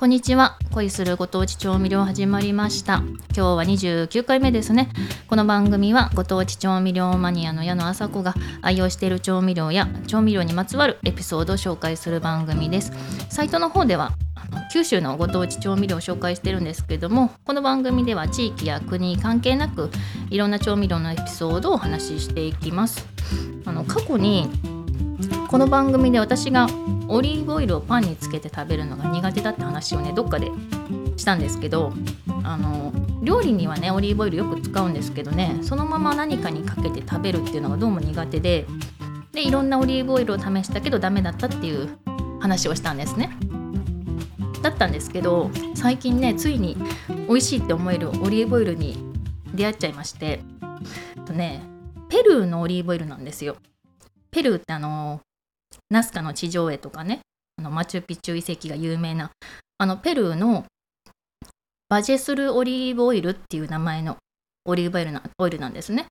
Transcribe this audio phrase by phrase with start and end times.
[0.00, 0.56] こんにちは。
[0.70, 2.98] 恋するご当地調味料始まりました。
[2.98, 4.90] 今日は29回目ですね。
[5.26, 8.32] この番組はご当地調味料マニアの矢野麻子が
[8.62, 12.92] 愛用している調味料や調味料にまつわるエピソードを紹介する番組です。
[13.28, 14.12] サイトの方では
[14.72, 19.90] 九州のご当地調味料を紹介してるんですけどもこの番組では地域や国関係なく
[20.30, 23.04] いろんな調味料のエピソードをお話ししていきます。
[23.64, 24.48] あの過去に
[25.48, 26.66] この番組で私が
[27.08, 30.50] オリーブオイルをパンにつけて食べるのが苦手だって話をねどっかで
[31.16, 31.90] したんですけど
[32.44, 38.66] あの料理にはねオリーブオイルよく使うんですけどねそのまま何かにかけて食べるっていうのがどうも苦手で
[39.32, 41.98] でいろんなオリーブオイルを試したけどダメだったっていう
[42.40, 43.30] 話をしたんですね。
[44.62, 46.76] だったんですけど最近ねついに
[47.26, 48.98] 美味しいって思えるオリーブオイルに
[49.54, 50.40] 出会っちゃいまして
[51.24, 51.62] とね
[52.10, 53.56] ペルーのオリーブオイルなんですよ。
[54.30, 55.22] ペルーってあの
[55.90, 57.20] ナスカの地上絵とかね
[57.58, 59.30] あのマチュピチュ遺跡が有名な
[59.78, 60.64] あのペルーの
[61.88, 64.16] バジェスルオリーブオイルっていう名前の
[64.66, 66.06] オリーブオイルなオイルなんですね。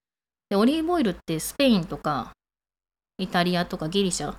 [0.50, 2.32] でオリーブオイルってスペインとか
[3.20, 4.34] イタリアとかギリシャ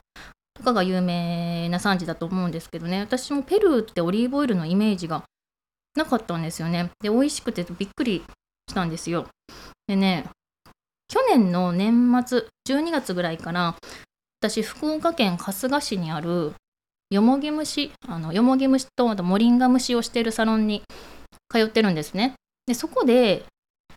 [0.55, 5.23] とかが有名な産地だと思うんですけどね私もペルーってオリーブオイルのイメージが
[5.95, 6.91] なかったんですよね。
[7.01, 8.25] で美味しくてびっくり
[8.69, 9.27] したんですよ。
[9.87, 10.25] でね
[11.09, 13.75] 去年の年末12月ぐらいから
[14.41, 16.53] 私福岡県春日市にある
[17.11, 20.83] よもぎ虫あのよもぎ虫とあとモリンガ虫をしているサロンに
[21.49, 22.35] 通ってるんですね。
[22.67, 23.45] でそこで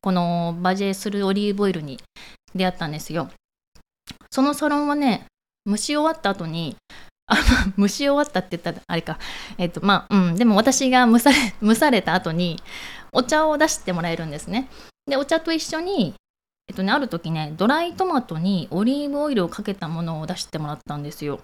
[0.02, 2.00] このバジェするオリーブオイルに
[2.56, 3.30] 出会ったんですよ。
[4.31, 5.28] そのサロンはね
[5.67, 6.75] 蒸し終わった後に
[7.28, 7.38] あ
[7.78, 9.19] 蒸し終わったって言ったらあれか。
[9.59, 10.36] えっ、とまあうん。
[10.38, 12.59] でも私が蒸され蒸された後に
[13.14, 14.69] お茶を出してもらえるんですね。
[15.06, 16.16] でお茶と一緒に
[16.72, 21.41] えっとね、ある時ね、ドライトマトにオリーブオイルをかけたものを出してもらったんですよ。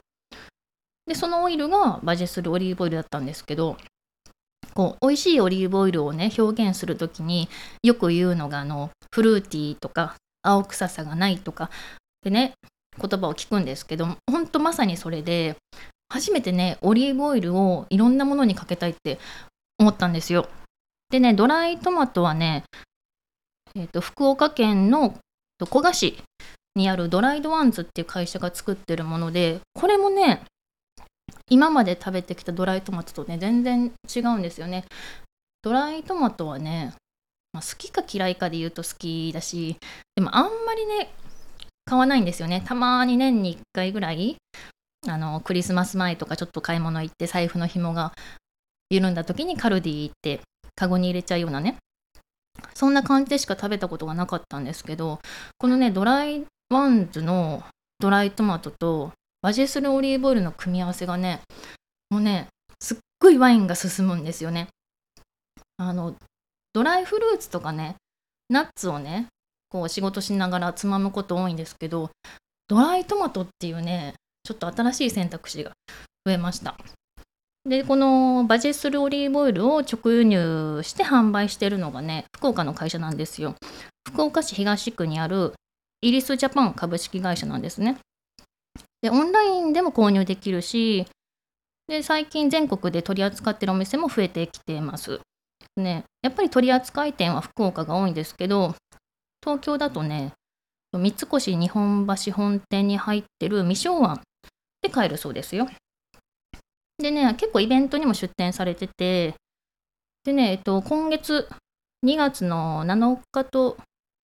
[1.05, 3.75] で、そのオイルがバジェするオリーブオイルだったんですけど、
[4.73, 7.49] こう美味しいオリーブオイルをね表現する時に
[7.83, 11.71] よく言うのがあのフルーティーとか青臭さがないとか
[12.21, 12.53] でね
[12.97, 15.57] 言葉を聞くんですけどほんとまさにそれで
[16.09, 19.19] 初めてねオリーブオイルをいろんなものにかけたいって
[19.79, 20.47] 思ったんですよ。
[21.09, 22.63] でねドライトマトはね
[23.77, 25.13] えーと、福岡県の
[25.65, 26.17] 古賀市
[26.75, 30.43] にあるドライドワンズっていう会社が作ってるものでこれもね
[31.49, 34.85] 今まで食べてきたドライトマトとね全然違うんですよね。
[35.63, 36.93] ドライトマトはね、
[37.51, 39.77] まあ、好きか嫌いかで言うと好きだし
[40.15, 41.11] でもあんまりね
[41.85, 42.61] 買わないんですよね。
[42.65, 44.37] たまに年に1回ぐらい
[45.07, 48.13] あのクリスマス前とかちょっと買い物行って財布の紐が
[48.89, 50.41] 緩んだ時にカルディ行って
[50.75, 51.77] カゴに入れちゃうようなね
[52.73, 55.19] そんな感じでしか食べたことがなかったんですけど
[55.57, 57.63] このねドライワンズの
[57.99, 61.41] ドライトマトとバジェスルオリーブオイルの組み合わせがね
[62.09, 62.47] もうね
[62.81, 64.67] すっごいワインが進むんですよね。
[65.77, 66.15] あの
[66.73, 67.95] ドライフルーツとかね
[68.49, 69.27] ナッツをね
[69.69, 72.09] こう仕事しながらつまむこと多いんですけど
[72.67, 74.13] ドライトマトっていうね
[74.43, 75.71] ちょっと新しい選択肢が
[76.25, 76.77] 増えました。
[77.67, 83.55] でこのバジェスルオリーブオイルを直輸入して販売してるのがね福岡の会社なんですよ。
[84.07, 85.53] 福岡市東区にある
[86.01, 87.97] イリスジャパン株式会社なんですね。
[89.01, 91.05] でオンラインでも購入できるし
[91.89, 95.19] で最近全国で取り扱ってるお店も増えてきています。
[95.75, 98.75] ねやっぱり取り扱い店は福岡が多いんですけど
[99.43, 100.31] 東京だとね
[100.93, 104.21] 三越日本橋本店に入ってる未昭庵
[104.81, 105.67] で買えるそうですよ。
[106.97, 109.35] でね、結構イベントにも出展されてて、
[110.23, 111.47] でね、えっと、今月
[112.05, 113.77] 2月の7日と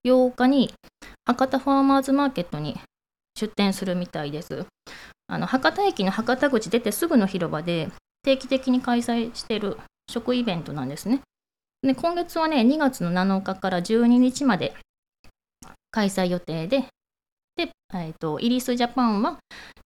[0.05, 0.73] 8日に
[1.25, 2.77] 博多ファーマーズマーケットに
[3.39, 4.65] 出店するみたいです。
[5.27, 7.89] あの博多駅の博多口出てすぐの広場で
[8.23, 9.77] 定期的に開催している
[10.09, 11.21] 食イベントなんですね。
[11.81, 14.73] で今月はね、2月の7日から12日まで
[15.91, 16.85] 開催予定で、
[17.55, 19.37] で、えーと、イリスジャパンは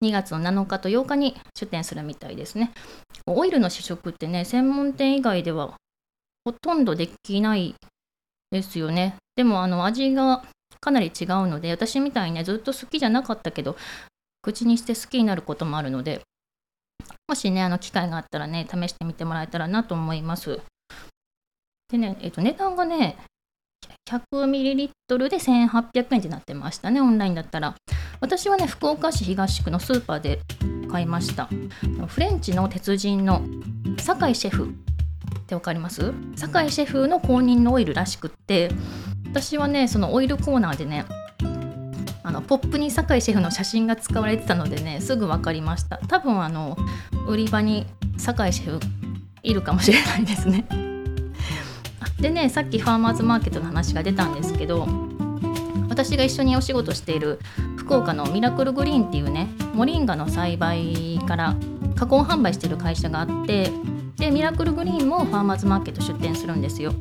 [0.02, 2.72] 2月の7日と8日に出店するみたいですね。
[3.26, 5.76] オイルの試食ってね、専門店以外では
[6.44, 7.74] ほとんどできない
[8.50, 9.16] ですよね。
[9.36, 10.44] でもあの味が
[10.80, 13.76] かなり違うので、私みたいにね、ずっと好きじゃなかったけど、
[14.42, 16.22] 口にして好きになることもあるので、
[17.26, 20.60] もしね、あの機会があったらね、試してみてもらえたらなと思います。
[21.90, 23.16] でね、えっ、ー、と、値段がね、
[24.08, 27.74] 100ml で1800円ってなってましたね、オンラインだったら。
[28.20, 30.40] 私はね、福岡市東区のスーパーで
[30.90, 31.48] 買いました。
[32.06, 33.42] フレンチの鉄人の
[33.98, 36.12] 酒井シェフってわかります？
[36.36, 38.70] 酒井シェフの公認のオイルらしくって、
[39.26, 41.04] 私はね、そのオイルコーナーでね、
[42.28, 46.76] あのポップに酒井シェフの写真が使われてたのでねすぐ分かりました多分あの
[47.26, 47.86] 売り場に
[48.18, 48.80] 酒井シェフ
[49.42, 50.87] いるかもしれないですね。
[52.20, 54.86] でねさっきファーマーズマーケットの話が出たんですけど
[55.88, 57.38] 私が一緒にお仕事している
[57.76, 61.56] 福岡のミラクルグリーンっていうねモリンガの栽培から
[61.96, 63.70] 加工販売している会社があって
[64.16, 66.92] でミラクルグリーンもファーマーズマーケット出店するんですよ。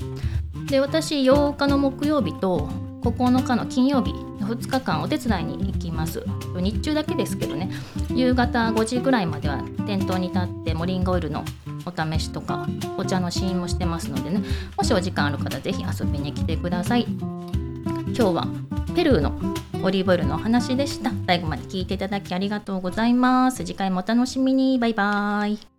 [0.69, 2.69] で私8日の木曜日と
[3.01, 6.23] 9日の金曜日2日間お手伝いに行きます
[6.55, 7.69] 日中だけですけどね
[8.13, 11.43] 夕方5時ぐらいまでは店頭に立ってモリンガオイルの
[11.87, 12.67] お試しとか
[12.97, 14.41] お茶の試飲もしてますのでね
[14.75, 17.05] もしお時間ある方是非遊びに来てください。
[17.07, 18.47] 今日は
[18.95, 19.37] ペルーの
[19.83, 21.11] オリーブオイルのお話でした。
[21.27, 23.57] 最後まで聞いていただきありがとうございます。
[23.57, 24.79] 次回もお楽しみに。
[24.79, 25.76] バイバーイ。